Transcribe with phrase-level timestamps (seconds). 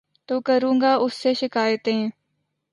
[0.27, 2.01] تو کروں گا اُس سے شکائتیں